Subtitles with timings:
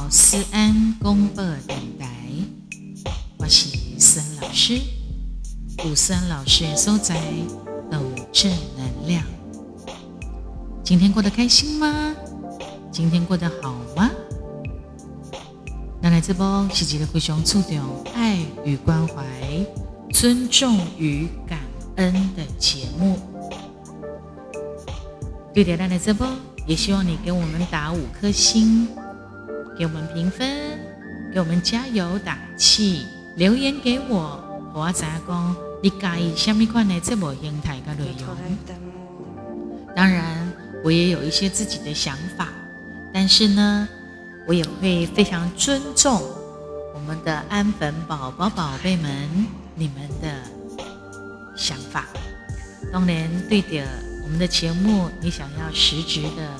[0.00, 2.08] 到思安公播电台，
[3.36, 4.80] 我是思安老师。
[5.84, 7.20] 有思安老师所在
[7.90, 7.98] 都
[8.32, 9.22] 正能量。
[10.82, 12.16] 今天过得开心吗？
[12.90, 14.10] 今天过得好吗？
[16.00, 19.22] 那来这波是一个非常注重爱与关怀、
[20.14, 21.58] 尊重与感
[21.96, 23.18] 恩的节目。
[25.52, 26.26] 对的，那来这波
[26.66, 28.88] 也希望你给我们打五颗星。
[29.80, 30.78] 给我们评分，
[31.32, 34.38] 给我们加油打气，留言给我，
[34.74, 38.28] 我知影讲你介意什么款的这部形态跟内容。
[39.96, 40.52] 当然，
[40.84, 42.48] 我也有一些自己的想法，
[43.14, 43.88] 但是呢，
[44.46, 46.20] 我也会非常尊重
[46.94, 49.26] 我们的安粉宝宝宝贝们
[49.74, 50.28] 你们的
[51.56, 52.04] 想法。
[52.92, 53.82] 当然，对的，
[54.24, 56.50] 我们的节目你想要实质的，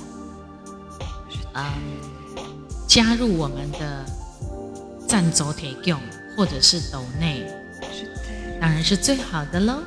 [1.52, 2.09] 嗯。
[2.90, 4.04] 加入我们的
[5.06, 5.96] 赞助铁供，
[6.36, 7.46] 或者是斗内，
[8.60, 9.80] 当然是最好的喽。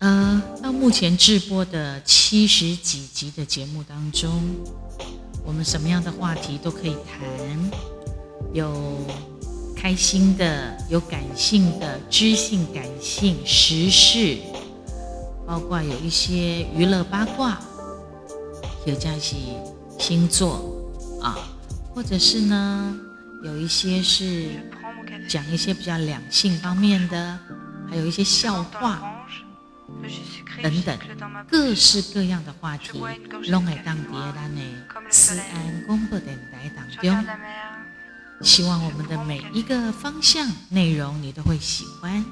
[0.00, 4.42] 呃，到目前直播的七十几集的节目当中，
[5.42, 7.18] 我们什么样的话题都可以谈，
[8.52, 8.98] 有
[9.74, 14.36] 开心的，有感性的，知性、感性、时事，
[15.46, 17.58] 包括有一些娱乐八卦。
[18.86, 19.54] 有加起
[19.98, 20.74] 星座
[21.22, 21.36] 啊，
[21.94, 22.96] 或者是呢，
[23.44, 24.48] 有一些是
[25.28, 27.38] 讲一些比较两性方面的，
[27.88, 29.26] 还有一些笑话
[30.62, 30.98] 等等，
[31.48, 32.98] 各式各样的话题，
[33.48, 34.62] 拢会当碟咱的
[35.10, 37.26] 思安广播电台当中。
[38.42, 42.24] 希望我们的每一个方向内容你都会喜欢。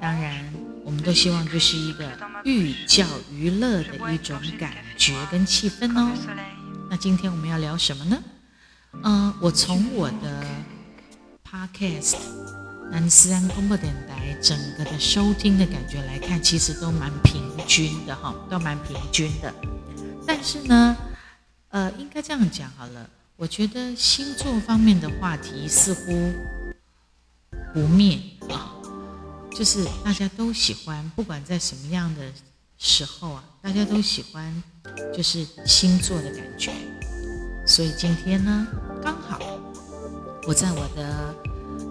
[0.00, 0.52] 当然，
[0.84, 2.10] 我们都希望这是一个
[2.44, 6.12] 寓教于乐的一种感觉跟气氛哦。
[6.90, 8.18] 那今天我们要聊什么呢？
[9.04, 10.44] 嗯，我从我的
[11.48, 12.16] podcast
[12.90, 19.54] 南斯安公播电台整个的收听的感觉来看，其实都蛮平均的哈，都蛮平均的。
[20.26, 20.96] 但是呢，
[21.68, 26.32] 呃，应该这样讲好了，我觉得星座方面的话题似乎
[27.72, 28.20] 不灭
[28.50, 28.74] 啊。
[29.54, 32.32] 就是大家都喜欢，不管在什么样的
[32.78, 34.62] 时候啊，大家都喜欢，
[35.12, 36.70] 就是星座的感觉。
[37.66, 38.66] 所以今天呢，
[39.02, 39.40] 刚好
[40.46, 41.34] 我在我的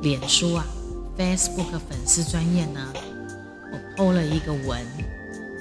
[0.02, 0.66] 脸书啊
[1.18, 2.94] ，Facebook 粉丝专业呢，
[3.72, 4.88] 我 PO 了一个文。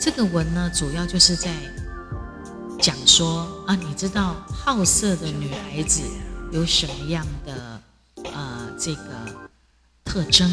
[0.01, 1.51] 这个文呢，主要就是在
[2.81, 6.03] 讲说啊，你知道好色的女孩子
[6.53, 7.81] 有什么样的
[8.33, 9.11] 呃这个
[10.05, 10.49] 特征？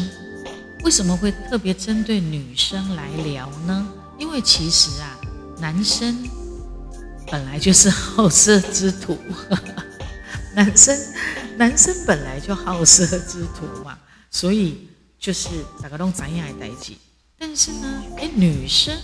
[0.82, 3.86] 为什么会特别针对女生来聊呢？
[4.24, 5.16] 因为其实啊，
[5.60, 6.26] 男生
[7.30, 9.18] 本来就是好色之徒，
[10.56, 10.98] 男生
[11.58, 13.98] 男生本来就好色之徒嘛，
[14.32, 15.50] 所以就是
[15.82, 16.96] 大家都怎样来代替。
[17.38, 18.96] 但是呢，哎，女生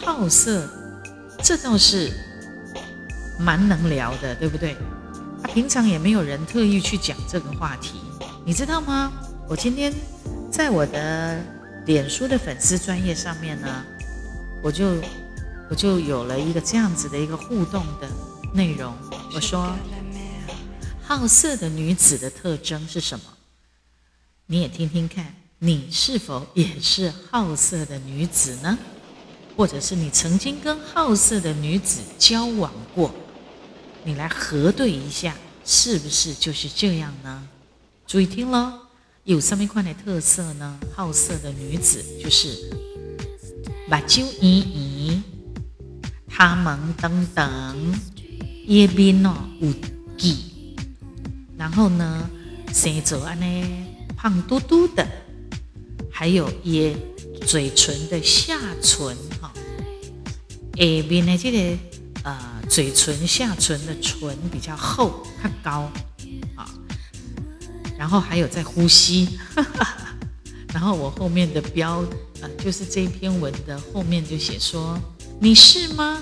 [0.00, 0.66] 好色，
[1.44, 2.10] 这倒是
[3.38, 4.72] 蛮能聊的，对不对？
[5.42, 8.00] 啊，平常也没有人特意去讲这个话题，
[8.46, 9.12] 你知道吗？
[9.46, 9.92] 我今天。
[10.50, 11.42] 在我的
[11.86, 13.82] 脸书的粉丝专业上面呢，
[14.62, 14.94] 我就
[15.68, 18.08] 我就有了一个这样子的一个互动的
[18.54, 18.94] 内容。
[19.34, 19.74] 我说，
[21.02, 23.24] 好色的女子的特征是什么？
[24.46, 28.78] 你也听听看，你是否也是好色的女子呢？
[29.56, 33.12] 或者是你曾经跟好色的女子交往过？
[34.04, 37.48] 你来核对一下，是不是就是这样呢？
[38.06, 38.78] 注意听喽。
[39.24, 40.80] 有什么款的特色呢？
[40.94, 42.70] 好色的女子就是
[43.88, 45.22] 目睭圆圆，
[46.28, 47.94] 他们等等，
[48.66, 49.72] 叶边哦有
[50.16, 50.76] 记，
[51.58, 52.28] 然后呢，
[52.72, 53.46] 生做安呢
[54.16, 55.06] 胖嘟嘟的，
[56.10, 56.96] 还有也
[57.46, 59.52] 嘴唇的下唇哈，
[60.76, 61.78] 下面的这个
[62.22, 65.90] 呃嘴唇下唇的唇比较厚，较高
[66.54, 66.70] 啊。
[67.98, 69.38] 然后还有在呼吸，
[70.72, 72.00] 然后我后面的标
[72.40, 74.98] 啊，就是这一篇文的后面就写说
[75.38, 76.20] 你是吗？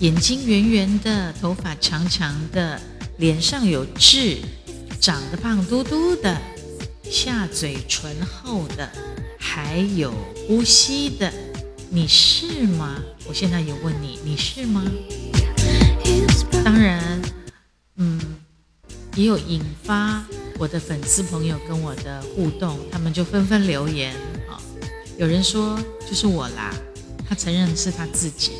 [0.00, 2.80] 眼睛圆圆的，头发长长的，
[3.18, 4.38] 脸上有痣，
[5.00, 6.38] 长得胖嘟嘟的，
[7.02, 8.88] 下嘴唇厚的，
[9.38, 10.12] 还有
[10.46, 11.32] 呼吸的，
[11.90, 12.96] 你是吗？
[13.26, 14.84] 我现在有问你，你是吗？
[16.62, 17.20] 当然，
[19.16, 20.22] 也有引发
[20.58, 24.14] 我的粉丝朋友跟我的互动，他们就纷纷留言
[24.48, 24.60] 啊，
[25.18, 26.70] 有人说就是我啦，
[27.26, 28.52] 他承认是他自己；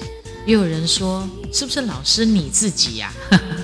[0.46, 3.12] 也有人说是不是老师你自己呀？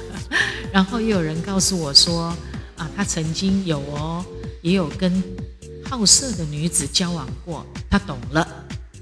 [0.71, 2.37] 然后又有人告诉我说
[2.77, 4.25] 啊，他曾经有哦，
[4.61, 5.23] 也有跟
[5.89, 8.43] 好色的女子交往过，他懂了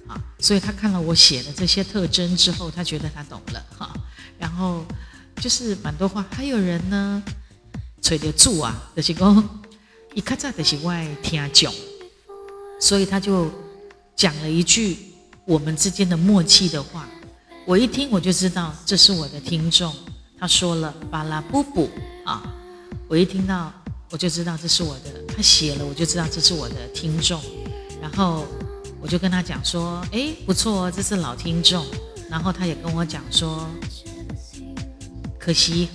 [0.06, 3.92] 啊，所以他看了我写的这些特征之后，他觉得他懂了哈。
[4.38, 4.84] 然后
[5.40, 7.22] 就是蛮多话，还有人呢，
[8.02, 9.48] 吹得住啊，就是讲
[10.14, 11.72] 一看在就是外听讲，
[12.80, 13.50] 所以他就
[14.16, 14.96] 讲了一句
[15.44, 17.08] 我们之间的默契的话，
[17.66, 19.94] 我一听我就知道这是我的听众。
[20.38, 21.90] 他说了巴拉布布
[22.24, 22.42] 啊，
[23.08, 23.72] 我一听到
[24.10, 27.40] 我就知道这是我的，他写了我就知道这是我的听众，
[28.00, 28.46] 然后
[29.00, 31.84] 我就跟他讲说，哎，不错哦，这是老听众，
[32.30, 33.68] 然后他也跟我讲说。
[35.38, 35.88] 可惜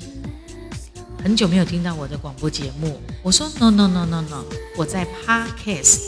[1.25, 3.01] 很久没有听到我的广播节目。
[3.23, 4.45] 我说 no no no no no，
[4.77, 6.01] 我在 podcast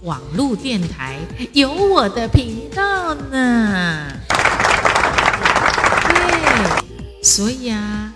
[0.00, 1.18] 网络电台
[1.52, 4.10] 有我的频道呢。
[6.08, 8.10] 对，所以啊，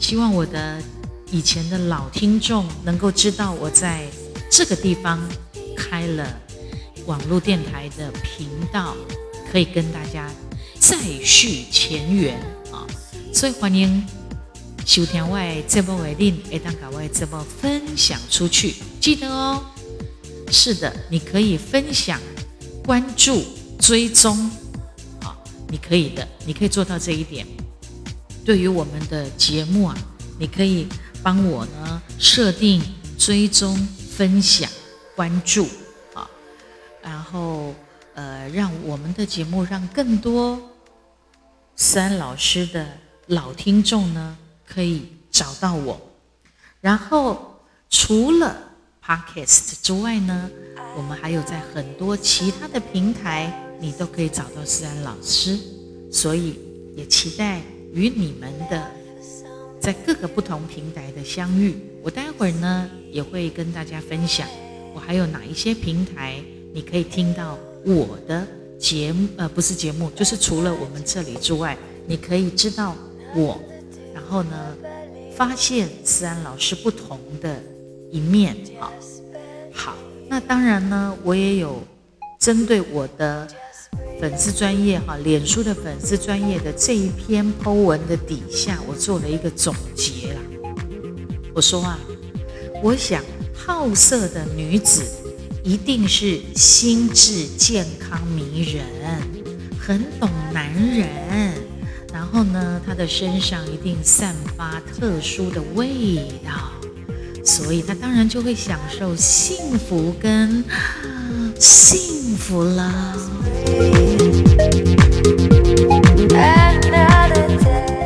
[0.00, 0.80] 希望我的
[1.30, 4.06] 以前的老听众能够知道我在
[4.50, 5.20] 这个地方
[5.76, 6.26] 开了
[7.04, 8.96] 网络电台的频道，
[9.52, 10.30] 可以跟大家
[10.80, 12.40] 再续前缘
[12.72, 12.88] 啊。
[13.30, 14.02] 所以欢迎
[14.84, 18.74] 收听我的节目的您，会当把我的节目分享出去。
[19.00, 19.62] 记得哦，
[20.50, 22.20] 是的，你可以分享、
[22.84, 23.44] 关注、
[23.78, 24.36] 追踪，
[25.20, 25.38] 啊，
[25.68, 27.46] 你可以的，你可以做到这一点。
[28.44, 29.96] 对于我们的节目啊，
[30.38, 30.88] 你可以
[31.22, 32.82] 帮我呢设定、
[33.16, 33.76] 追踪、
[34.16, 34.68] 分享、
[35.14, 35.68] 关注，
[36.12, 36.28] 啊，
[37.00, 37.72] 然后
[38.14, 40.60] 呃，让我们的节目让更多
[41.76, 42.86] 三老师的。
[43.28, 44.36] 老听众呢，
[44.72, 46.00] 可以找到我。
[46.80, 47.58] 然后
[47.90, 48.56] 除了
[49.04, 50.50] Podcast 之外呢，
[50.96, 55.58] 我们还有在很多其他的平台，你都可以找到思安老师。
[56.10, 56.58] 所以
[56.96, 57.60] 也期待
[57.92, 58.90] 与你们的
[59.80, 61.74] 在各个不同平台的相遇。
[62.02, 64.46] 我待会儿呢也会跟大家分享，
[64.94, 66.42] 我还有哪一些平台
[66.74, 68.46] 你可以听到我的
[68.78, 71.76] 节目，呃，不是节目，就是除了我们这里之外，
[72.06, 72.96] 你可以知道。
[73.34, 73.58] 我，
[74.14, 74.76] 然后呢，
[75.36, 77.60] 发现思安老师不同的
[78.10, 78.92] 一面，啊，
[79.72, 79.94] 好，
[80.28, 81.82] 那当然呢，我也有
[82.38, 83.46] 针对我的
[84.20, 90.40] 粉丝专业哈，脸书的粉丝专业的这一篇 Po 文的底下，我做了一个总结啦。
[91.54, 91.98] 我说啊，
[92.82, 93.22] 我想
[93.54, 95.02] 好色的女子
[95.64, 98.84] 一定是心智健康迷人，
[99.78, 101.71] 很懂男人。
[102.12, 106.70] 然后呢，他的身上一定散发特殊的味道，
[107.44, 110.64] 所以他当然就会享受幸福跟
[111.58, 112.92] 幸福了。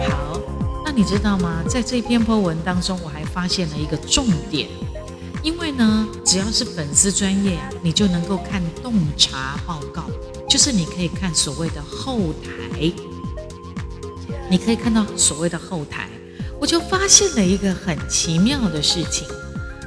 [0.08, 0.40] 好，
[0.84, 1.62] 那你知道吗？
[1.68, 4.68] 在这篇博文当中，我还发现了一个重点，
[5.42, 10.04] 因为呢，只要是粉丝专业，你就能够看洞察报告，
[10.48, 12.92] 就是你可以看所谓的后台。
[14.48, 16.08] 你可以看到所谓的后台，
[16.60, 19.26] 我就发现了一个很奇妙的事情。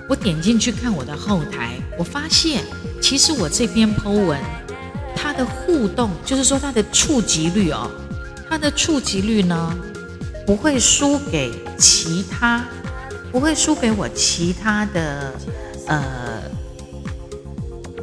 [0.07, 2.63] 我点进去看我的后台，我发现
[3.01, 4.39] 其实我这篇 Po 文，
[5.15, 7.89] 它的互动，就是说它的触及率哦，
[8.49, 9.75] 它的触及率呢，
[10.45, 12.65] 不会输给其他，
[13.31, 15.33] 不会输给我其他的
[15.87, 16.41] 呃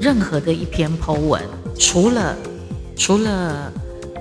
[0.00, 1.42] 任何的一篇 Po 文，
[1.78, 2.36] 除了
[2.96, 3.70] 除了。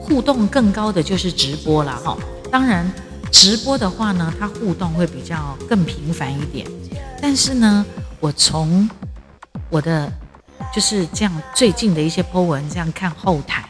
[0.08, 2.16] 互动更高的就是直播了哈，
[2.52, 2.90] 当然
[3.32, 6.68] 直播的话呢，它互动会比较更频繁一点。
[7.20, 7.84] 但是呢，
[8.20, 8.88] 我从
[9.70, 10.12] 我的
[10.74, 13.68] 就是这样最近的一些 po 文这样看后台，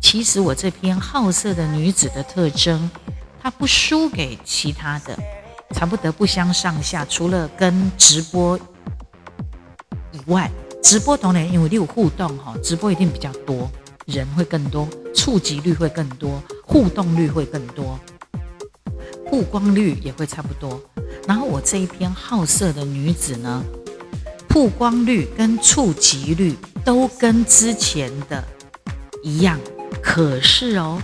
[0.00, 2.90] 其实我这篇好色的女子的特征，
[3.42, 5.16] 它不输给其他的，
[5.74, 7.04] 差不得不相上下。
[7.04, 8.58] 除了跟直播
[10.12, 10.50] 以外，
[10.82, 13.70] 直播当然因为你有互动哈，直播一定比较多。
[14.06, 17.98] 人会更多，触及率会更多，互动率会更多，
[19.30, 20.80] 曝光率也会差不多。
[21.26, 23.62] 然后我这一篇好色的女子呢，
[24.48, 28.42] 曝光率跟触及率都跟之前的
[29.22, 29.58] 一样。
[30.02, 30.98] 可是哦，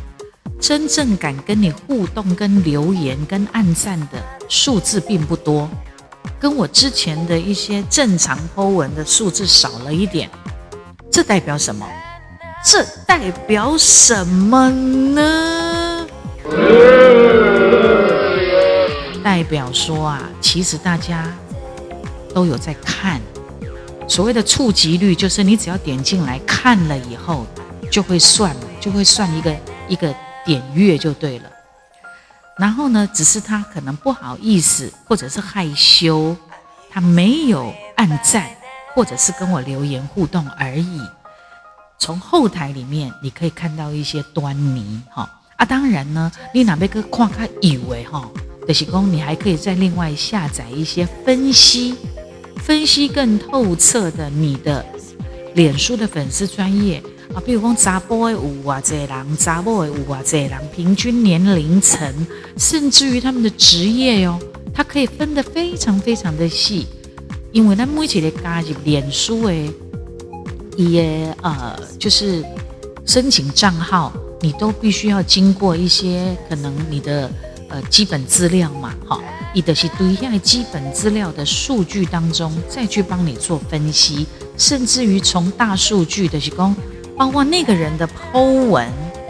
[0.61, 5.69] 真正敢跟你互动、跟留言、跟按赞的数字并不多，
[6.41, 10.31] 跟我之前的一些正常 Po 文的数字少了一点。
[11.11, 11.87] 这代表什么？
[12.65, 16.07] 这代表什么呢？
[19.23, 21.31] 代表说啊，其实大家
[22.35, 23.21] 都有在看，
[24.09, 27.47] 所谓的触及率，就是你只要点进来看了以后，
[27.91, 29.55] 就会算，就会算一个
[29.87, 30.15] 一个
[30.47, 31.51] 点阅就对了。
[32.57, 36.35] 然后呢，只是他可能不好意思，或者是害羞，
[36.91, 38.49] 他没有按赞，
[38.95, 41.03] 或者是跟我留言互动而已。
[41.99, 48.29] 从后台里面你可以看到一些端倪，哈啊，当然呢，你哪边个看他以为哈，
[48.67, 51.95] 的是公，你还可以再另外下载一些分析，
[52.59, 54.85] 分析更透彻的你的
[55.55, 62.13] 脸书的粉丝专业啊，比如讲查甫的五啊这人，查某的五啊这人，平均年龄层，
[62.59, 64.39] 甚至于他们的职业哟，
[64.75, 66.87] 它可以分得非常非常的细，
[67.53, 69.55] 因为咱每一个加入脸书的。
[70.77, 72.45] 也呃，就是
[73.07, 77.31] 申请账号，你都必须要经过一些可能你的
[77.69, 79.21] 呃基本资料嘛，哈，
[79.55, 84.27] 你的是对下基本资料的数据当中再去帮你做分析，
[84.57, 86.75] 甚至于从大数据的提供，
[87.17, 88.89] 包括那个人的 Po 文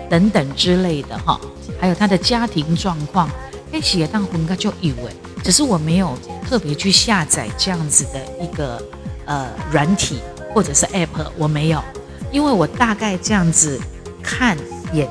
[0.08, 1.40] 等等之类的哈，
[1.80, 3.28] 还有他的家庭状况，
[3.72, 6.16] 哎，写当应该就以为，只是我没有
[6.48, 8.82] 特别去下载这样子的一个
[9.26, 10.20] 呃软体。
[10.54, 11.82] 或者是 App，我没有，
[12.30, 13.80] 因为我大概这样子
[14.22, 14.56] 看，
[14.92, 15.08] 也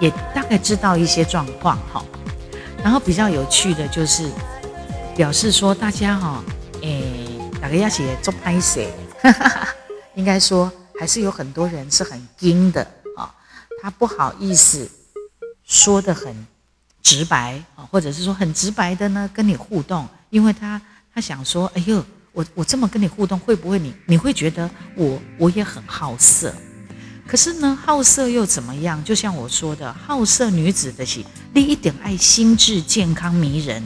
[0.00, 2.02] 也大概知道一些状况哈。
[2.82, 4.30] 然后比较有趣的就是，
[5.14, 6.42] 表示说大家哈，
[6.80, 7.28] 诶，
[7.60, 8.90] 大家要写做拍谁，
[10.16, 12.82] 应该说还是有很多人是很精的
[13.18, 13.30] 啊，
[13.82, 14.90] 他不好意思
[15.62, 16.46] 说的很
[17.02, 20.80] 直白啊，或者是说很直白的呢跟你互动，因为他
[21.14, 22.02] 他想说，哎呦。
[22.32, 26.54] 我我这么跟你互动，会不会你你会觉得我我也很好色？
[27.26, 29.02] 可是呢，好色又怎么样？
[29.04, 33.82] 就像我说的，好色女子的心，你一点爱心智健康迷人。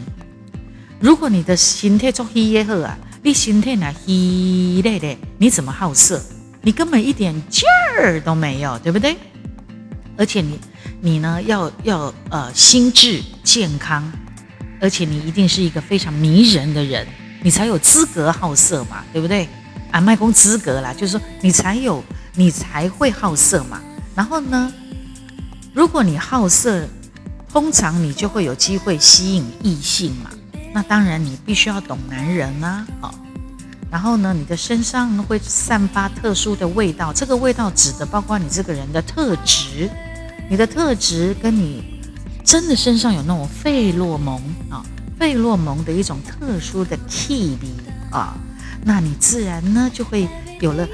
[1.01, 6.23] 如果你的心态做黑也好啊，你心态那黑嘞嘞，你怎么好色？
[6.63, 7.65] 你根本一点劲
[7.99, 9.17] 儿都没有，对不对？
[10.17, 10.59] 而且你
[11.01, 14.11] 你呢，要要呃心智健康，
[14.81, 17.07] 而且你一定是一个非常迷人的人。
[17.45, 19.47] 你才有资格好色嘛，对不对？
[19.91, 22.03] 啊，卖公资格啦，就是说你才有，
[22.35, 23.83] 你才会好色嘛。
[24.15, 24.73] 然后呢，
[25.75, 26.89] 如果你好色，
[27.53, 30.31] 通常你就会有机会吸引异性嘛。
[30.73, 33.15] 那当然你必须要懂男人啊，好。
[33.91, 39.91] 然后呢，你的身上会散发特殊的味道，这个味道指的包括你这个人的特质，
[40.49, 42.01] 你的特质跟你
[42.43, 44.83] 真的身上有那种费洛蒙啊。
[45.19, 47.69] 费洛蒙的一种特殊的气味
[48.11, 48.35] 啊，
[48.85, 50.29] 那你自然呢就会
[50.61, 50.87] 有了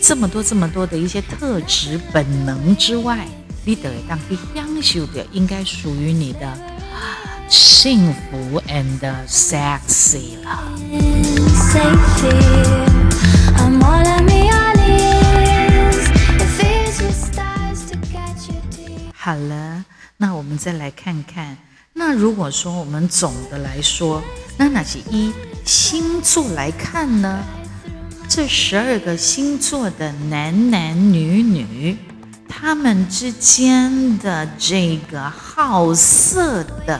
[0.00, 3.26] 这么多这么多的一些特质本能之外，
[3.64, 6.58] 你得当去享受的应该属于你的
[7.48, 10.72] 幸福 and sexy 了。
[19.14, 19.84] 好了，
[20.16, 21.56] 那我们再来看看。
[21.94, 24.22] 那如果说我们总的来说，
[24.56, 25.32] 那哪些一
[25.64, 27.42] 星座来看呢？
[28.28, 31.96] 这十二个星座的男男女女，
[32.48, 36.98] 他们之间的这个好色的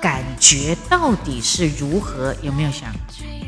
[0.00, 2.34] 感觉到底是如何？
[2.42, 2.92] 有没有想，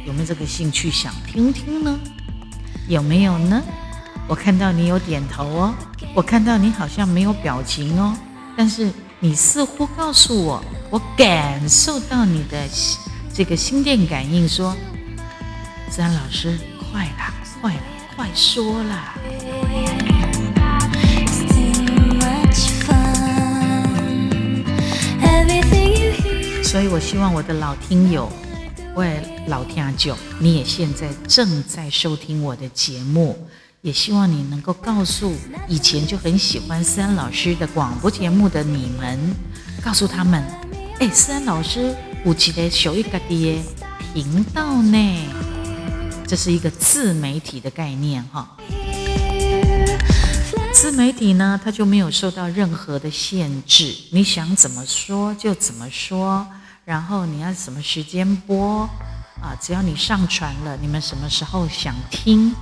[0.07, 1.99] 有没有这个兴趣想听听呢？
[2.89, 3.61] 有没有呢？
[4.29, 5.75] 我看到你有点头哦，
[6.15, 8.17] 我看到你好像没有表情哦，
[8.57, 8.91] 但是
[9.27, 10.63] 你似乎告诉我。
[10.89, 12.65] 我感受到你的
[13.35, 14.73] 这个心电感应，说
[15.91, 16.57] ：“自然老师，
[16.93, 17.81] 快啦，快啦，
[18.15, 19.19] 快说啦！”
[26.63, 28.31] 所以，我希望我的老听友，
[28.95, 33.37] 喂，老听友，你也现在正在收听我的节目，
[33.87, 35.33] 也希望你能够告诉
[35.69, 39.17] 以前就很喜欢思安老师的广播节目的你们，
[39.81, 40.43] 告诉他们。
[40.99, 43.63] 哎，思安老师，有一个小一个的
[44.13, 45.29] 频道呢，
[46.27, 48.57] 这是一个自媒体的概念哈。
[50.73, 56.45] 自媒体呢，它就没有受到任何的限制，你想怎么说就怎么说，
[56.85, 58.81] 然后你要什么时间播
[59.41, 59.55] 啊？
[59.61, 62.53] 只要你上传了，你们什么时候想听，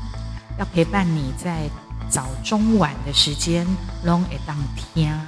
[0.58, 1.68] 要陪伴你在
[2.08, 3.66] 早中晚的时间
[4.04, 5.18] ，long 一当天，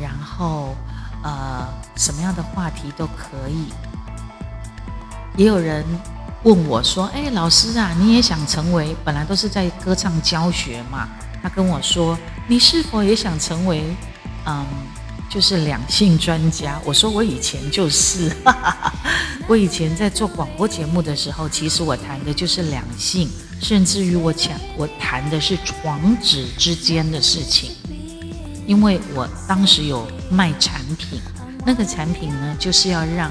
[0.00, 0.74] 然后。
[1.22, 3.66] 呃，什么样的话题都可以。
[5.36, 5.84] 也有人
[6.44, 8.96] 问我说：“哎，老师啊，你也想成为？
[9.04, 11.06] 本来都是在歌唱教学嘛。”
[11.42, 13.94] 他跟我说：“你是否也想成为？
[14.46, 14.64] 嗯，
[15.28, 18.34] 就是两性专家？”我说：“我以前就是，
[19.46, 23.28] 我以前在做广播节目的时候，其实我谈的就是两性，
[23.60, 27.70] 甚至于我讲我谈的是床纸之间的事情，
[28.66, 31.20] 因为我当时有卖产品，
[31.66, 33.30] 那个产品呢就是要让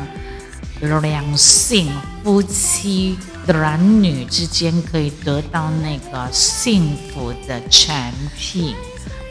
[1.01, 1.91] 两性
[2.23, 3.17] 夫妻
[3.47, 8.75] 男女之间可以得到那个幸福的产品，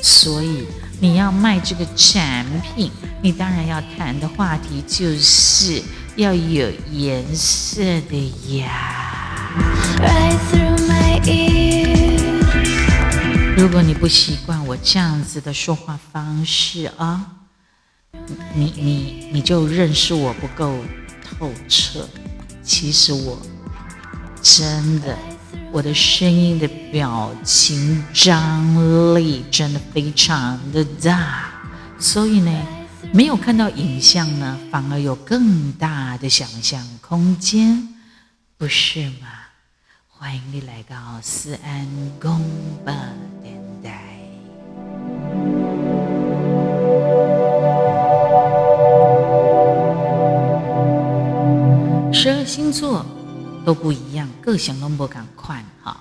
[0.02, 0.67] 所以
[1.00, 2.90] 你要卖这个产品，
[3.23, 5.81] 你当然要谈的话题就是
[6.17, 9.08] 要有颜色的呀。
[13.57, 17.26] 如果你不习惯我这样子的说话方式啊，
[18.55, 20.76] 你你你就认识我不够
[21.23, 22.09] 透彻。
[22.62, 23.40] 其实我
[24.40, 25.17] 真的，
[25.73, 31.50] 我的声音的表情张力真的非常的大，
[31.99, 32.67] 所以呢，
[33.12, 37.88] 没有看到影像呢，反而有更大的想象空间，
[38.57, 39.38] 不是吗？
[40.20, 41.87] 欢迎你来到思安
[42.20, 42.40] 公
[42.84, 42.92] 播
[43.40, 44.18] 电台。
[52.12, 53.06] 十二星座
[53.64, 55.96] 都不一样，各项都不赶快哈。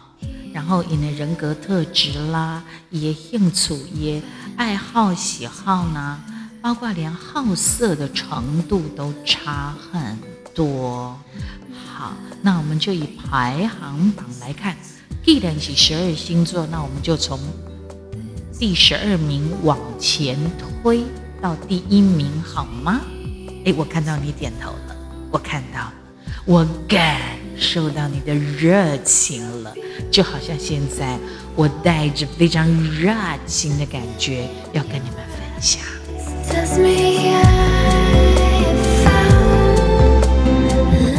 [0.51, 4.19] 然后，你的人格特质啦，也兴趣、也
[4.55, 6.19] 爱好、喜好呢，
[6.59, 10.17] 包括连好色的程度都差很
[10.55, 11.15] 多。
[12.47, 14.77] 那我们就以排行榜来看，
[15.21, 17.37] 既然是十二星座，那我们就从
[18.57, 20.37] 第十二名往前
[20.81, 21.03] 推
[21.41, 23.01] 到第一名，好吗？
[23.65, 24.95] 诶，我看到你点头了，
[25.29, 25.91] 我看到，
[26.45, 27.19] 我感
[27.57, 29.73] 受到你的热情了，
[30.09, 31.19] 就好像现在
[31.53, 33.13] 我带着非常热
[33.45, 35.81] 情的感觉要跟你们分享。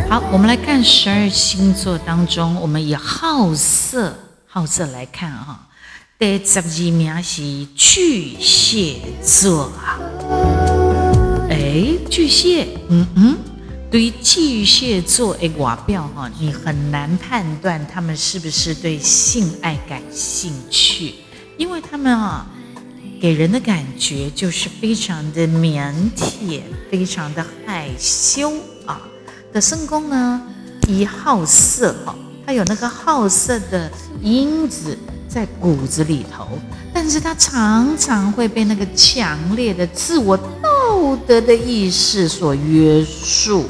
[0.09, 5.68] 好，我们来看十二星座当中，我们以好色好色来看哈。
[6.18, 10.01] 第十二名是巨蟹座啊。
[11.51, 13.37] 哎，巨蟹，嗯嗯，
[13.90, 21.16] 对于巨蟹座的外表哈，你很难判断他们是不是对性爱感兴趣，
[21.59, 22.47] 因为他们啊，
[23.21, 28.51] 给人的感觉就是非常的腼腆，非常的害羞
[29.52, 30.40] 的圣宫呢，
[30.87, 32.14] 一好色哈，
[32.46, 33.90] 他有那个好色的
[34.22, 34.96] 因子
[35.28, 36.46] 在骨子里头，
[36.92, 43.64] 但是他常常会被那个强烈的自我道德的意识所约束。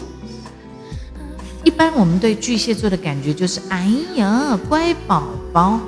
[1.65, 5.81] 一般我们对巨蟹座的感觉就是，哎呀，乖宝宝。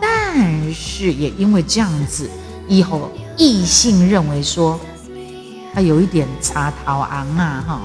[0.00, 2.28] 但是也因为这样子，
[2.68, 4.78] 以后异性认为说，
[5.72, 7.80] 他有一点茶桃昂啊，哈。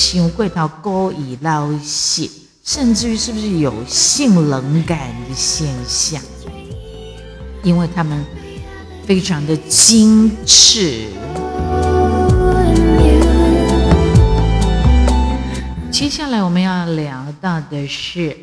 [0.00, 2.26] 想过到勾引捞血，
[2.64, 6.18] 甚至于是不是有性冷感的现象？
[7.62, 8.24] 因为他们
[9.04, 11.04] 非常的精致。
[15.92, 18.34] 接下来我们要聊到的是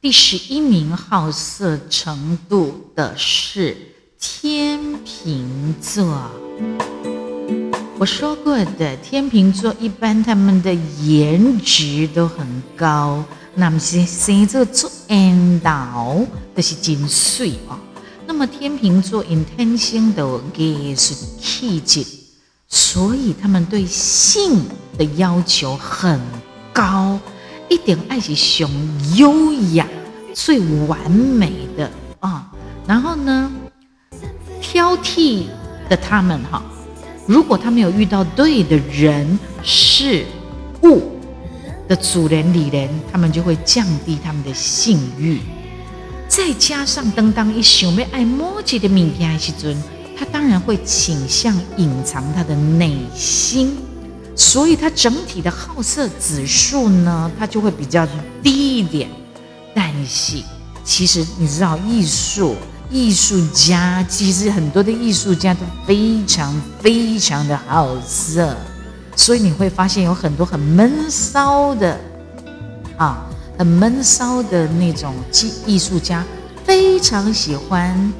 [0.00, 3.76] 第十一名好色程度的是
[4.20, 6.30] 天秤座。
[8.02, 12.44] 我说过的，天秤座一般他们的颜值都很
[12.76, 16.18] 高，那么是星座做引导
[16.52, 17.78] 都是精髓哦。
[18.26, 22.04] 那么天秤座因天生的艺术气质，
[22.66, 24.64] 所以他们对性
[24.98, 26.20] 的要求很
[26.72, 27.16] 高，
[27.68, 28.68] 一点爱是雄
[29.14, 29.86] 优雅、
[30.34, 31.88] 最完美的
[32.18, 32.50] 啊。
[32.84, 33.52] 然后呢，
[34.60, 35.44] 挑剔
[35.88, 36.60] 的他们哈。
[37.26, 40.24] 如果他没有遇到对的人事
[40.82, 41.02] 物
[41.86, 45.40] 的主人理人，他们就会降低他们的性欲。
[46.28, 49.76] 再加上当当一想要爱摩羯的物件时阵，
[50.18, 53.76] 他当然会倾向隐藏他的内心，
[54.34, 58.06] 所以他整体的好色指数呢，他就会比较
[58.42, 59.08] 低一点。
[59.74, 60.38] 但是
[60.82, 62.56] 其实你知道艺术。
[62.92, 68.54] 艺术家其实很多的艺术家都非常非常的好色，
[69.16, 71.98] 所以你会发现有很多很闷骚的
[72.98, 73.24] 啊，
[73.56, 76.22] 很闷骚的那种艺艺术家，
[76.66, 78.12] 非常喜欢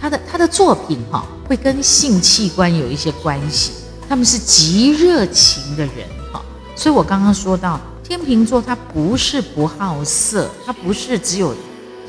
[0.00, 3.70] 他的他的作品哈，会跟性器官有一些关系，
[4.08, 6.42] 他们是极热情的人哈，
[6.74, 11.54] 所以我刚刚说到天秤座，他不是不好色，他不是只有。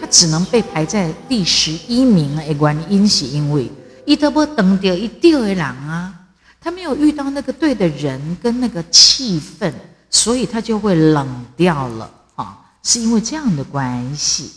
[0.10, 3.72] 只能被排在第十一名的原因是因为
[4.06, 6.13] 伊德波等掉一丢的人啊，
[6.60, 9.72] 他没有遇到那个对的人跟那个气氛，
[10.10, 14.52] 所以他就会冷掉了啊，是因为这样的关系。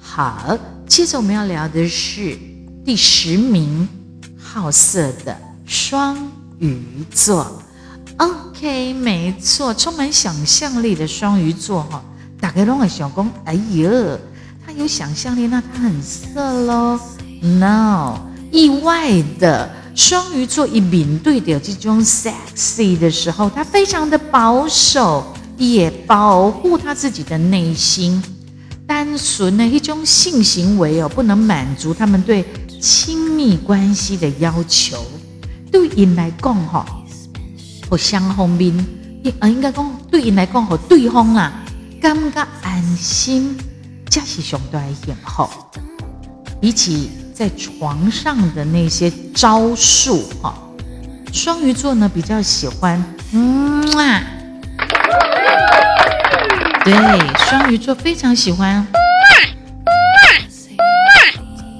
[0.00, 2.38] 好，接着我们要聊的是
[2.84, 3.88] 第十名，
[4.38, 6.16] 好色的双
[6.58, 7.62] 鱼座。
[8.18, 12.02] OK，没错，充满想象力的双鱼座哈，
[12.40, 14.18] 大概拢会想讲，哎呦，
[14.76, 17.00] 有想象力，那他很色喽
[17.40, 18.18] ？No，
[18.52, 28.22] 意外的，双鱼座一面对的这种 sexy 的时候，他非常的保守，也保护他自己的内心。
[28.86, 32.44] 单纯的一种性行为哦，不能满足他们对
[32.80, 35.04] 亲密关系的要求。
[35.72, 36.86] 对因来讲哈，
[37.88, 38.72] 互相方面，
[39.40, 41.64] 呃，应该讲对因来讲和对方啊，
[42.00, 43.56] 感觉安心，
[44.16, 45.46] 这是上大的幸福。
[46.58, 50.54] 比起在床上的那些招数哈，
[51.34, 54.22] 双鱼座呢比较喜欢，嗯啊。
[56.82, 56.94] 对，
[57.44, 58.86] 双鱼座非常喜欢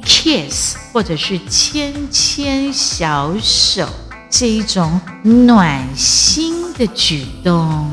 [0.05, 3.88] kiss 或者是牵牵小手
[4.29, 7.90] 这一种暖心的举动。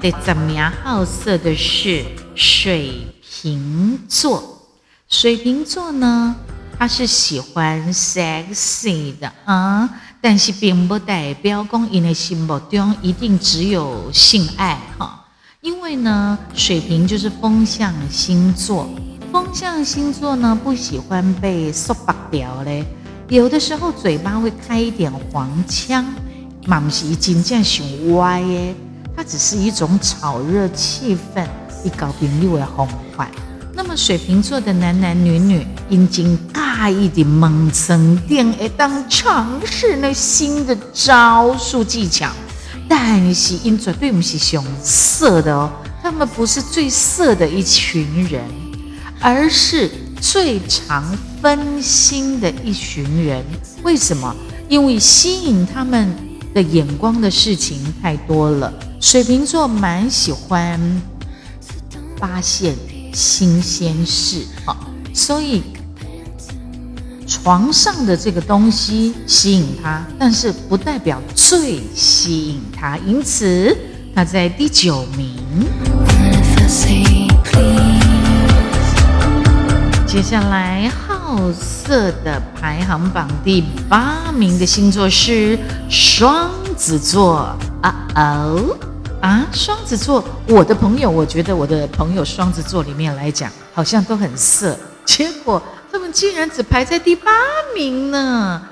[0.00, 4.66] 名呢，得怎么样好色的是水瓶座。
[5.08, 6.36] 水瓶座呢，
[6.78, 9.88] 他是喜欢 sexy 的啊。
[10.20, 15.24] 但是并不代表讲，因的心目中一定只有性爱哈。
[15.60, 18.88] 因为呢，水瓶就是风象星座，
[19.32, 22.84] 风象星座呢不喜欢被说白掉嘞。
[23.28, 26.04] 有的时候嘴巴会开一点黄腔，
[26.66, 28.74] 嘛不是真正想歪耶，
[29.18, 31.44] 它只是一种炒热气氛，
[31.82, 33.28] 一搞朋友的方法。
[33.74, 42.30] 那么水瓶座的男男女女，已经大意的蒙层电，会当尝试那新的招数技巧，
[42.88, 45.68] 但是因绝对不是熊色的哦，
[46.00, 48.44] 他们不是最色的一群人，
[49.18, 51.02] 而是最常
[51.42, 53.44] 分心的一群人。
[53.82, 54.32] 为什么？
[54.68, 56.14] 因为吸引他们
[56.54, 58.72] 的眼光的事情太多了。
[59.00, 60.80] 水瓶座蛮喜欢
[62.18, 62.74] 发现。
[63.14, 64.76] 新鲜事，哈，
[65.14, 65.62] 所以
[67.26, 73.76] 床上的这个东西吸引他，但是不代表最吸引他，因此
[74.14, 75.34] 他在第九名。
[80.06, 85.58] 接下来好色的排行榜第八名的星座是
[85.88, 88.78] 双子座，啊哦。
[89.20, 97.32] 啊，双子座，我的朋友，我觉得我的朋友双子座里面来讲，好像都很色，结果他们竟然只排在第八
[97.74, 98.62] 名呢。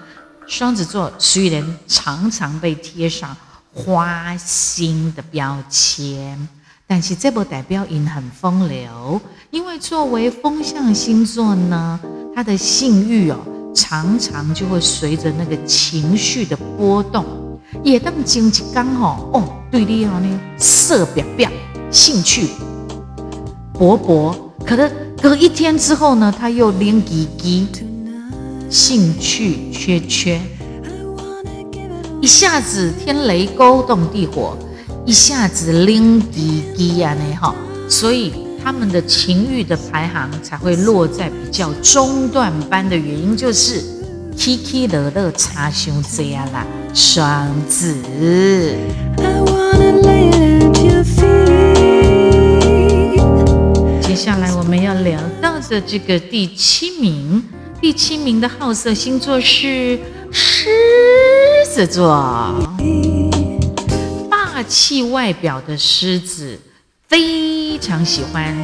[0.46, 3.36] 双子座虽然常常被贴上
[3.74, 6.48] 花心的标签，
[6.86, 11.98] 但是这不代表因很风流，因为作为风象星座呢，
[12.32, 13.38] 他的性欲哦，
[13.74, 17.45] 常常就会随着那个情绪的波动。
[17.82, 21.50] 也当经一刚好哦，对你哦呢色表表
[21.90, 22.48] 兴趣
[23.78, 24.34] 勃勃，
[24.64, 27.66] 可能隔一天之后呢，他又连叽叽
[28.68, 30.40] 兴趣缺缺，
[32.20, 34.56] 一下子天雷勾动地火，
[35.04, 37.54] 一下子连叽叽呀呢哈，
[37.88, 43.95] 所以他们的情欲的排行才会落在比较中段班的原因就是。
[44.38, 47.96] K K 乐乐差胸这样啦，双子。
[54.02, 57.42] 接下来我们要聊到的这个第七名，
[57.80, 59.98] 第七名的好色星座是
[60.30, 60.68] 狮
[61.74, 62.08] 子座。
[64.30, 66.58] 霸气外表的狮子
[67.08, 68.54] 非常喜欢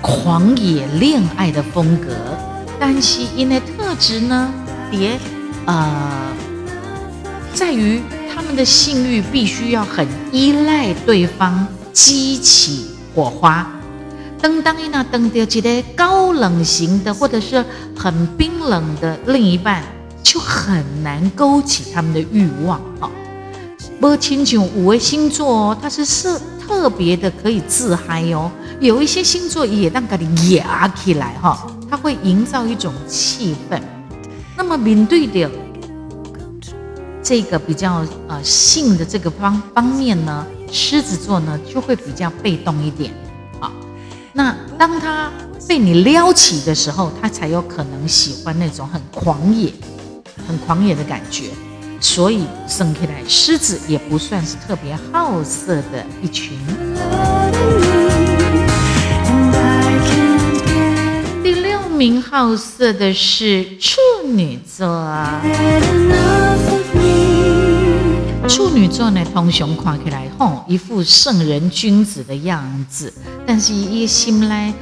[0.00, 2.08] 狂野恋爱的风格，
[2.78, 4.52] 但是因为特质呢？
[4.90, 5.18] 别，
[5.66, 6.32] 呃，
[7.54, 8.00] 在于
[8.34, 13.70] 他们的性欲必须要很依赖对方，激起火花。
[14.40, 17.64] 当当一那等到一个高冷型的，或者是
[17.96, 19.82] 很冰冷的另一半，
[20.22, 22.78] 就很难勾起他们的欲望。
[23.00, 23.10] 哈，
[23.98, 28.50] 不清楚五位星座哦，它是是特别的可以自嗨哦。
[28.78, 33.80] 有一些星座也让给你压起来哈，它会营造一种气氛。
[34.56, 35.50] 那么面对的
[37.22, 43.12] 这个比较呃性的这个方方面呢，狮子座呢就会比较被动一点
[43.60, 43.70] 啊。
[44.32, 45.30] 那当他
[45.68, 49.72] 被你撩起的时候，他才有可能喜欢那种很狂野、
[50.46, 51.50] 很狂野的感觉。
[51.98, 56.56] 所以生起来，狮子也不算是特别好色的一群。
[61.96, 64.86] 第六名好色的是处女座。
[68.46, 73.10] 处女座呢，通常看起来吼一副圣人君子的样子，
[73.46, 74.74] 但是一心来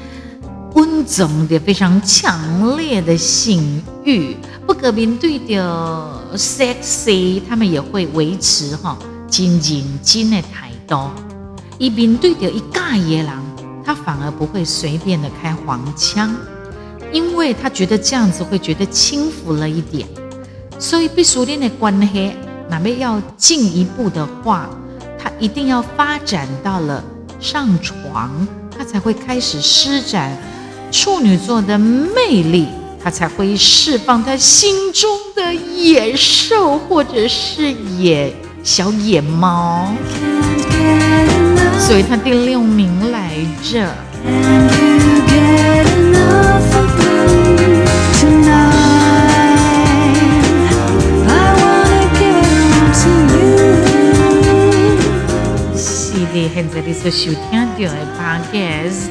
[0.74, 8.98] 温重的非常强烈的性欲，不可面对的 sexy，他们也会维持哈
[9.30, 11.10] 真认真的态度。
[11.78, 13.40] 一面对着一尬野狼，
[13.86, 16.34] 他反而不会随便的开黄腔，
[17.14, 20.06] 因为他觉得这样子会觉得轻浮了一点，
[20.80, 22.32] 所以必熟练的关系。
[22.68, 24.68] 哪边要进一步的话，
[25.16, 27.04] 他一定要发展到了
[27.38, 28.30] 上床，
[28.76, 30.36] 他才会开始施展
[30.90, 32.66] 处女座的魅力，
[33.02, 39.86] 他才会释放他心中的野兽或者是野小野猫，
[41.78, 43.30] 所以他第六名来
[43.62, 43.94] 着。
[56.52, 59.08] 现在你所收听到的 podcast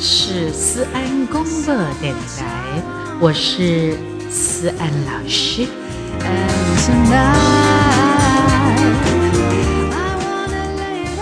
[0.00, 2.82] 是思安广播电台，
[3.20, 3.94] 我是
[4.30, 5.66] 思安老师。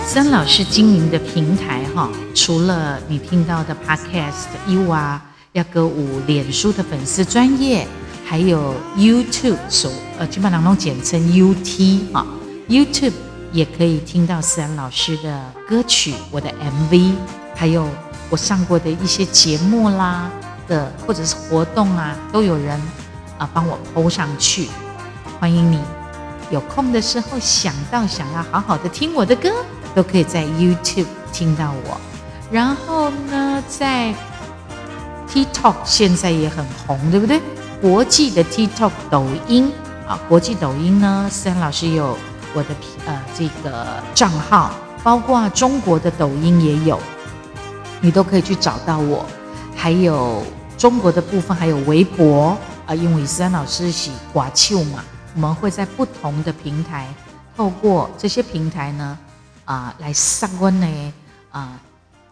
[0.05, 5.19] 思安老师经营的平台哈，除了你听到的 podcast 以外，
[5.57, 7.87] 要歌舞脸书的粉丝专业，
[8.23, 12.23] 还有 YouTube 所呃基本上都简称 UT 哈
[12.69, 13.13] YouTube。
[13.53, 16.53] 也可以听到思然老师的歌曲，我的
[16.91, 17.13] MV，
[17.55, 17.87] 还有
[18.29, 20.29] 我上过的一些节目啦
[20.67, 22.79] 的，或者是活动啊，都有人
[23.37, 24.67] 啊帮我 PO 上去。
[25.39, 25.79] 欢迎你
[26.51, 29.49] 有空的时候想到想要好好的听我的歌，
[29.95, 31.99] 都可以在 YouTube 听到我。
[32.51, 34.13] 然后呢，在
[35.45, 37.39] TikTok 现在也很红，对不对？
[37.81, 39.71] 国际的 TikTok 抖音
[40.07, 42.17] 啊，国际抖音呢，思安老师有。
[42.55, 42.69] 我的
[43.05, 44.71] 呃这个账号，
[45.03, 46.97] 包括中国的抖音也有，
[48.01, 49.23] 你都可以去找到我。
[49.75, 50.41] 还有
[50.75, 55.03] 中国的部分，还有微博啊，因为思安老师是寡秀嘛，
[55.35, 57.07] 我们会在不同的平台，
[57.55, 59.19] 透过这些平台呢
[59.65, 61.13] 啊来上温呢
[61.51, 61.77] 啊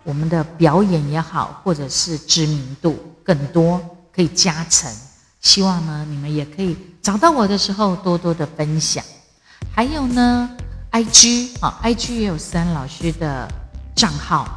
[0.06, 3.82] 我们的表演也好，或者是知名度更多
[4.16, 4.90] 可以加成。
[5.42, 9.04] 希望呢你们也可以找到我的时候多多的分享。
[9.74, 10.50] 还有呢
[10.92, 13.48] ，I G 啊，I G 也有三老师的
[13.96, 14.48] 账号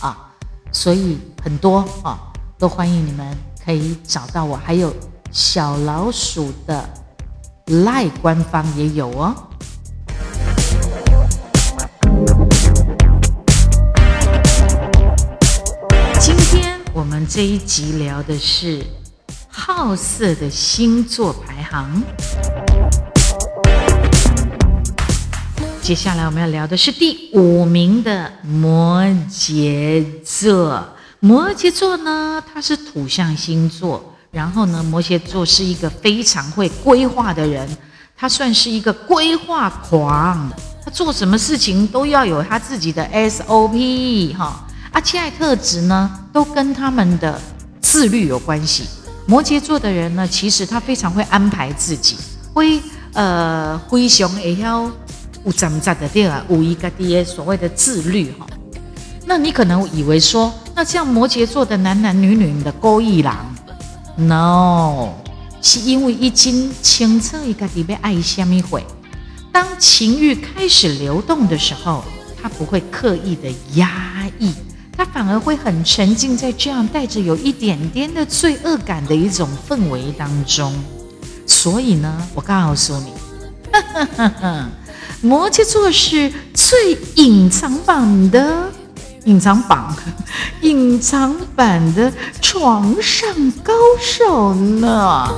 [0.00, 0.32] 啊，
[0.72, 2.18] 所以很多啊，
[2.58, 4.56] 都欢迎你们可以找到我。
[4.56, 4.92] 还有
[5.30, 6.88] 小老鼠的
[7.66, 9.34] Lie 官方也有哦。
[16.94, 18.80] 我们这一集聊的是
[19.48, 22.00] 好色的星座排行。
[25.82, 30.86] 接下来我们要聊的是第五名的摩羯座。
[31.18, 37.68] 摩羯座呢，它是土象星座，然后呢，摩羯座是一个非常会规划的人，
[38.16, 40.48] 他算是一个规划狂，
[40.84, 44.63] 他做什么事情都要有他自己的 SOP 哈。
[44.94, 47.38] 啊，其他特质呢，都跟他们的
[47.80, 48.84] 自律有关系。
[49.26, 52.16] 摩羯座的人呢，其实他非常会安排自己，
[52.52, 52.80] 会
[53.12, 54.90] 呃非常会晓。
[55.44, 56.42] 有怎么的对啊？
[56.48, 58.46] 五一个 D A 所谓的自律哈，
[59.26, 63.54] 那你可能以为说，那像摩羯座的男男女女的勾一郎
[64.16, 65.10] ，no，
[65.60, 68.86] 是因为已经清澈一个地被爱下面会，
[69.52, 72.02] 当情欲开始流动的时候，
[72.42, 74.13] 他不会刻意的压，
[74.96, 80.72] 他反而会很沉浸在这样带着有一点点的罪恶感的一种氛围当中。
[81.46, 83.12] 所以呢，我告诉你。
[85.20, 88.70] 摩羯座是最隐藏版的
[89.24, 89.94] 隐藏版，
[90.60, 93.28] 隐藏版的床上
[93.62, 95.28] 高手呢。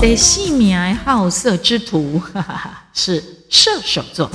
[0.00, 3.22] 第四名好色之徒，哈哈哈，是
[3.56, 4.28] 射手座，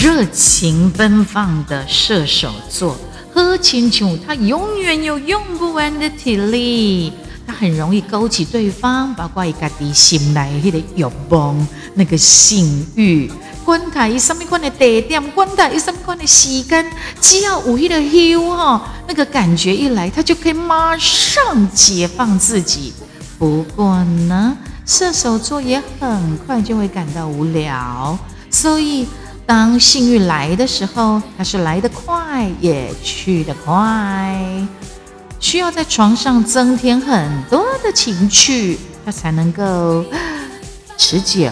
[0.00, 2.96] 热情奔放的射手座。
[3.34, 7.12] 喝清酒，他永远有用不完的体力，
[7.44, 13.28] 他很容易勾起对方，包括一个的心来那个欲望，那个性欲，
[13.64, 16.86] 管它伊什么款的地点，管它伊什么款的时间，
[17.20, 22.92] 只要有一的 feel 哈，那个感觉一来，他就可以马上解放自己。
[23.36, 24.56] 不过呢，
[24.92, 28.18] 射手座也很快就会感到无聊，
[28.50, 29.06] 所以
[29.46, 34.36] 当性欲来的时候，它是来得快也去得快，
[35.38, 40.04] 需要在床上增添很多的情趣，它才能够
[40.98, 41.48] 持久。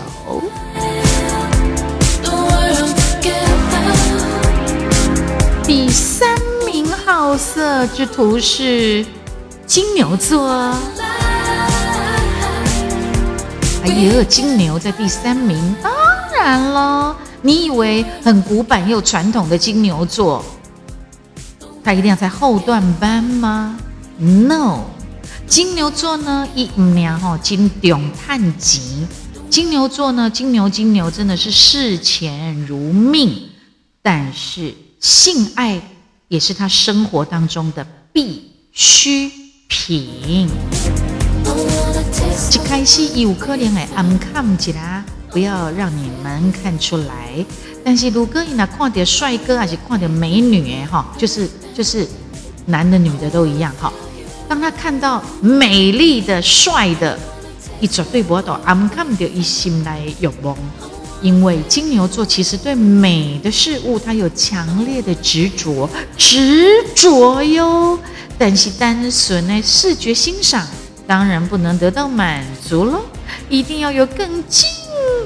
[5.62, 9.06] 第三名好色之徒是
[9.64, 10.74] 金牛座。
[13.88, 15.90] 哎呦，金牛在第三名，当
[16.36, 20.44] 然了，你以为很古板又传统的金牛座，
[21.82, 23.78] 他一定要在后段班吗
[24.18, 24.84] ？No，
[25.46, 29.06] 金牛座呢一五年哈金重探吉，
[29.48, 33.48] 金牛座呢金牛金牛真的是视钱如命，
[34.02, 35.80] 但是性爱
[36.28, 39.30] 也是他生活当中的必需
[39.66, 40.46] 品。
[42.52, 47.44] 一开始有可能会暗看一啦，不要让你们看出来。
[47.84, 52.06] 但是如果你那看到帅哥还是看到美女哈，就是就是
[52.66, 53.92] 男的女的都一样哈。
[54.48, 57.18] 当他看到美丽的帅的，
[57.80, 60.56] 一绝对不会到暗看的一心来欲望。
[61.20, 67.98] 因为金牛座其实对美的事物，他有强烈的执着，执着哟。
[68.38, 70.66] 但是单纯的视觉欣赏。
[71.08, 73.00] 当然不能得到满足喽，
[73.48, 74.68] 一定要有更进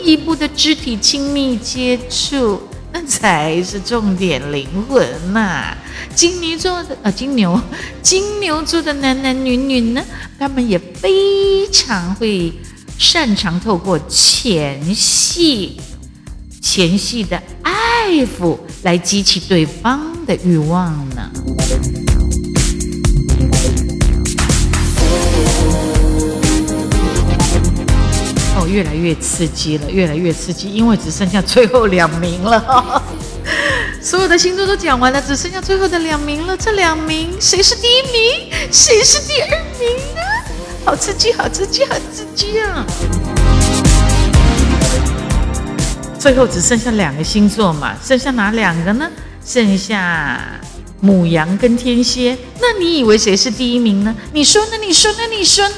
[0.01, 5.77] 一步的肢体亲密接触，那才是重点灵魂呐。
[6.15, 7.61] 金牛座的啊，金牛，
[8.01, 10.01] 金牛座的男男女女呢，
[10.39, 12.53] 他们也非常会
[12.97, 15.81] 擅长透过前戏、
[16.61, 21.29] 前戏的爱抚来激起对方的欲望呢。
[28.73, 33.03] 越来越刺激了，越来越刺激，因为只剩下最后两名了。
[34.01, 36.57] 所有的星座都讲完了，只剩下最后的两名了。
[36.57, 38.51] 这两名谁是第一名？
[38.71, 40.23] 谁是第二名呢？
[40.85, 42.85] 好刺激，好刺激，好刺激啊！
[46.19, 49.09] 最后只剩下两个星座嘛，剩下哪两个呢？
[49.45, 50.41] 剩下
[51.01, 52.37] 母羊跟天蝎。
[52.61, 54.15] 那你以为谁是第一名呢？
[54.33, 54.73] 你说呢？
[54.81, 55.19] 你说呢？
[55.31, 55.75] 你说呢？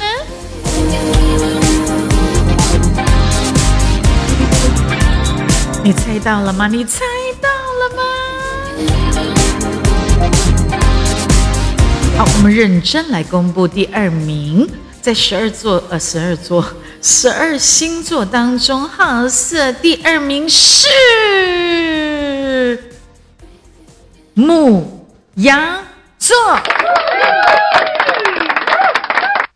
[5.84, 6.66] 你猜到了吗？
[6.66, 7.00] 你猜
[7.42, 8.02] 到了吗？
[12.16, 14.66] 好，我们认真来公布第二名，
[15.02, 16.64] 在十二座呃十二座
[17.02, 20.88] 十二星座当中，好色第二名是
[24.32, 25.84] 母羊
[26.18, 26.34] 座，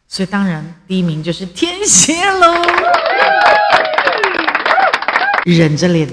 [0.07, 2.55] 所以当然第一名就是天蝎喽。
[5.57, 6.07] 忍着脸，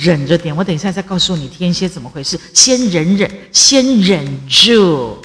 [0.00, 2.36] 忍着点，我等一下再告诉你天蝎怎么回事。
[2.52, 5.16] 先忍忍，先忍住。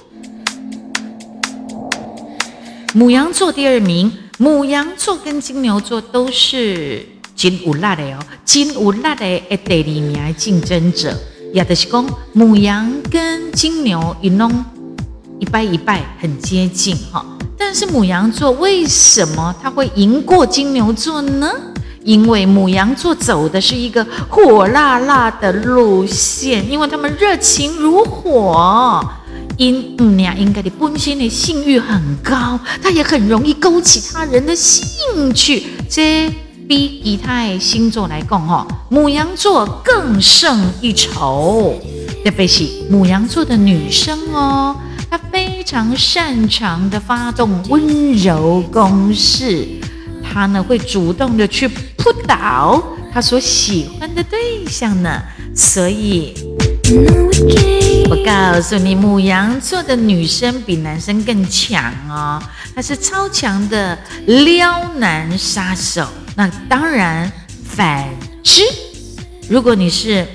[2.93, 7.03] 母羊座第二名，母羊座跟金牛座都是
[7.35, 11.17] 金无辣的哦，金无辣的诶第二名竞争者。
[11.51, 14.51] 也就是讲，母羊跟金牛一弄
[15.39, 17.25] 一拜一拜，很接近哈。
[17.57, 21.51] 但是母羊座为什么他会赢过金牛座呢？
[22.07, 29.03] 因为母羊座走的是一个火辣辣的路线，因为他们热情如火，
[29.57, 35.61] 因母娘应该的本身的性欲很高，他也很容易勾起他人的兴趣。
[35.89, 36.33] 这
[36.65, 41.75] 比其他星座来讲，哈，母羊座更胜一筹。
[42.23, 44.73] 特别是母羊座的女生哦，
[45.11, 49.67] 她非常擅长的发动温柔攻势。
[50.33, 52.83] 他呢会主动的去扑倒
[53.13, 55.21] 他所喜欢的对象呢，
[55.55, 56.33] 所以
[58.09, 62.41] 我告诉你，母羊座的女生比男生更强哦，
[62.75, 66.07] 她是超强的撩男杀手。
[66.35, 67.29] 那当然，
[67.65, 68.07] 反
[68.43, 68.61] 之，
[69.49, 70.25] 如果你是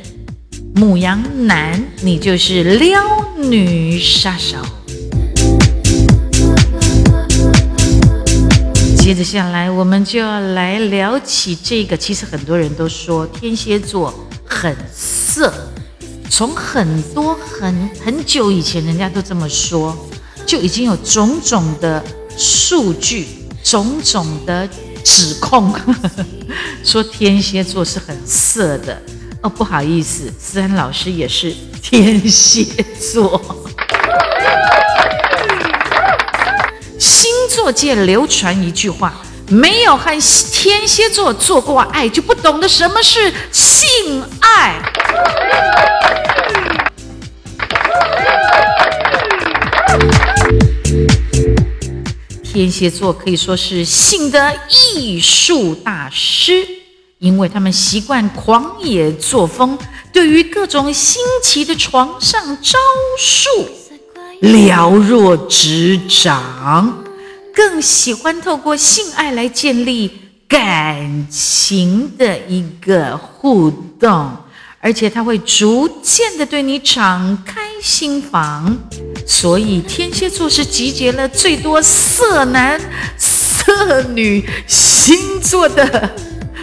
[0.75, 3.01] 母羊男，你就是撩
[3.37, 4.59] 女杀手。
[9.03, 11.97] 接着下来，我们就要来聊起这个。
[11.97, 14.15] 其实很多人都说天蝎座
[14.47, 15.53] 很色，
[16.31, 19.93] 从很多很很久以前，人家都这么说，
[20.47, 22.01] 就已经有种种的
[22.39, 23.27] 数据、
[23.65, 24.69] 种种的
[25.03, 25.75] 指控，
[26.85, 29.03] 说天蝎座是很色的。
[29.43, 32.65] 哦，不好意思，思安老师也是天蝎
[33.13, 33.62] 座。
[37.55, 39.13] 座界流传一句话：
[39.49, 40.19] 没有和
[40.51, 44.81] 天蝎座做过爱，就不懂得什么是性爱。
[52.43, 54.55] 天蝎座可以说是性的
[54.95, 56.67] 艺术大师，
[57.19, 59.79] 因为他们习惯狂野作风，
[60.11, 62.79] 对于各种新奇的床上招
[63.19, 63.69] 数
[64.41, 67.02] 了若指掌，
[67.63, 70.11] 更喜欢透过性爱来建立
[70.49, 74.37] 感情的一个互动。
[74.81, 78.77] 而且他会逐渐的对你敞开心房，
[79.25, 82.81] 所以天蝎座是集结了最多色男
[83.17, 86.11] 色女星座的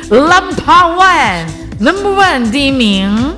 [0.10, 0.52] number
[0.98, 3.38] one，number one 第一名。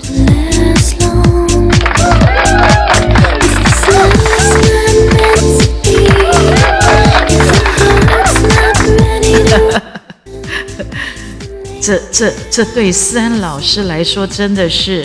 [11.82, 15.04] 这这这对思安老师来说真的是，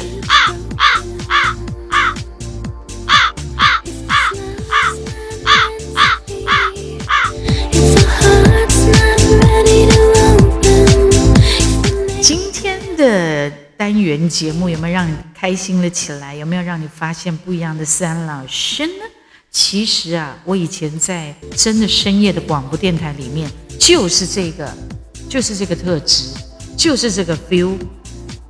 [12.20, 16.34] 今天的单元节目有没有让你开心了起来？
[16.34, 18.92] 有没有让你发现不一样的思安老师呢？
[19.50, 23.50] 其实啊，我以前在真的深夜的广播电台里面，
[23.80, 24.70] 就是这个，
[25.26, 26.24] 就是这个特质。
[26.76, 27.74] 就是这个 feel，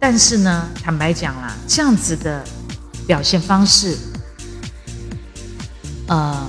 [0.01, 2.45] 但是呢，坦白讲啦，这样子的
[3.07, 3.97] 表现方式，
[6.09, 6.47] 呃，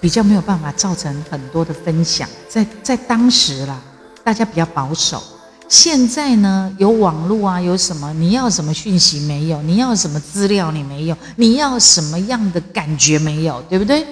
[0.00, 2.28] 比较没有办法造成很多的分享。
[2.48, 3.80] 在在当时啦，
[4.22, 5.20] 大家比较保守。
[5.68, 8.12] 现在呢，有网络啊，有什么？
[8.14, 9.60] 你要什么讯息没有？
[9.62, 11.16] 你要什么资料你没有？
[11.34, 13.60] 你要什么样的感觉没有？
[13.62, 14.06] 对不对？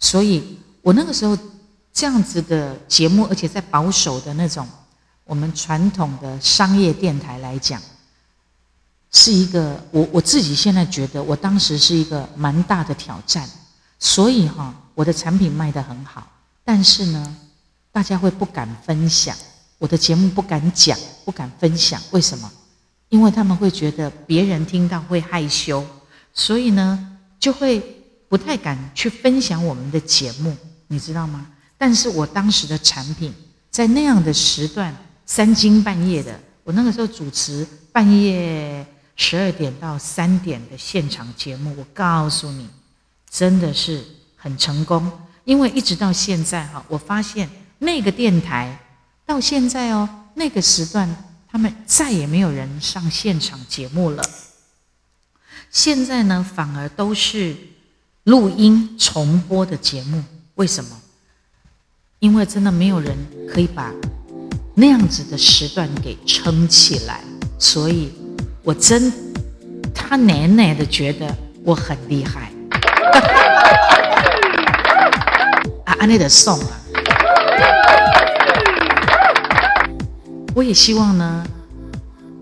[0.00, 1.38] 所以我那个时候
[1.92, 4.66] 这样子的节目，而且在保守的那种。
[5.30, 7.80] 我们传统的商业电台来讲，
[9.12, 13.48] 是一个我我自己现在觉得，我当时是一个蛮大的挑战。
[14.00, 16.28] 所以哈，我的产品卖得很好，
[16.64, 17.36] 但是呢，
[17.92, 19.36] 大家会不敢分享
[19.78, 22.02] 我的节目，不敢讲，不敢分享。
[22.10, 22.50] 为什么？
[23.08, 25.86] 因为他们会觉得别人听到会害羞，
[26.34, 27.80] 所以呢，就会
[28.28, 30.56] 不太敢去分享我们的节目，
[30.88, 31.46] 你知道吗？
[31.78, 33.32] 但是我当时的产品
[33.70, 34.92] 在那样的时段。
[35.30, 42.68] 三更半夜的，我那个时候主持半夜十二点到三点的现场节目，我告诉你，
[43.30, 44.04] 真的是
[44.34, 45.08] 很成功。
[45.44, 48.76] 因为一直到现在哈，我发现那个电台
[49.24, 51.08] 到现在哦，那个时段
[51.48, 54.24] 他们再也没有人上现场节目了。
[55.70, 57.56] 现在呢，反而都是
[58.24, 60.24] 录音重播的节目。
[60.56, 61.00] 为什么？
[62.18, 63.16] 因为真的没有人
[63.48, 63.94] 可以把。
[64.74, 67.20] 那样子的时段给撑起来，
[67.58, 68.10] 所以
[68.62, 69.12] 我真
[69.94, 72.50] 他奶奶的觉得我很厉害。
[75.84, 76.80] 啊，安内的送啊！
[80.54, 81.44] 我也希望呢，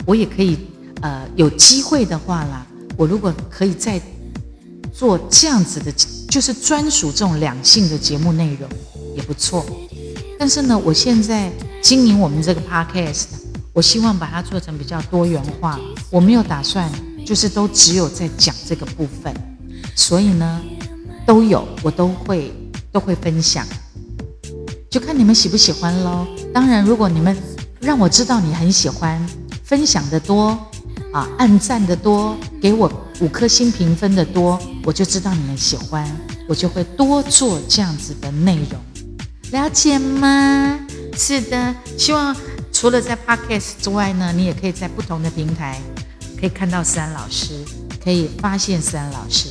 [0.07, 0.57] 我也可以
[1.01, 2.65] 呃有机会的话啦，
[2.97, 4.01] 我如果可以再
[4.93, 5.91] 做这样子的，
[6.29, 8.69] 就是专属这种两性的节目内容
[9.17, 9.67] 也不错。
[10.39, 11.51] 但是呢，我现在。
[11.81, 13.27] 经营我们这个 podcast，
[13.73, 15.79] 我希望把它做成比较多元化。
[16.11, 16.91] 我没有打算
[17.25, 19.33] 就是都只有在讲这个部分，
[19.95, 20.61] 所以呢，
[21.27, 22.53] 都有我都会
[22.91, 23.67] 都会分享，
[24.91, 26.27] 就看你们喜不喜欢喽。
[26.53, 27.37] 当然，如果你们
[27.81, 29.25] 让我知道你很喜欢，
[29.63, 30.59] 分享的多
[31.13, 36.05] 啊，按赞的多，给我五颗星评分的多，我就知道你们喜欢，
[36.49, 38.81] 我就会多做这样子的内容，
[39.53, 40.79] 了解吗？
[41.19, 42.35] 是的，希望
[42.73, 45.81] 除了在 Podcast 之外呢，你也可以在不同的平台
[46.41, 47.65] 可以看到思安老师，
[48.03, 49.49] 可以发现思安老师，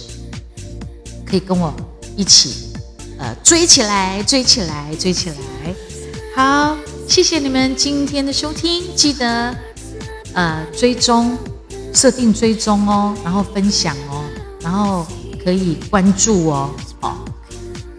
[1.26, 1.74] 可以跟我
[2.16, 2.72] 一起
[3.20, 5.36] 呃追起来，追起来，追起来。
[6.34, 9.54] 好，谢谢你们今天的收听，记得
[10.34, 11.38] 呃追踪，
[11.94, 14.24] 设定追踪哦，然后分享哦，
[14.62, 15.06] 然后
[15.44, 17.18] 可以关注哦，哦，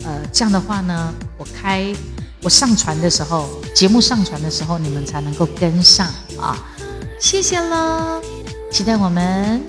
[0.05, 1.95] 呃这样的话呢，我开。
[2.43, 6.07] 我上传的时候，节目上传的时候，你们才能够跟上
[6.41, 6.57] 啊！
[7.21, 8.23] 谢谢喽，
[8.71, 9.61] 期待我们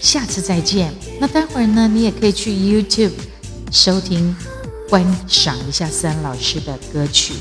[0.00, 0.92] 下次再见。
[1.20, 3.12] 那待会儿呢，你也可以去 YouTube
[3.70, 4.34] 收听、
[4.88, 7.34] 观赏一下三老师的歌曲，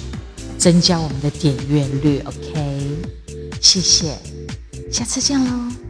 [0.57, 2.21] 增加我们的点阅率。
[2.25, 2.97] OK，
[3.59, 4.17] 谢谢。
[4.91, 5.84] 下次见喽。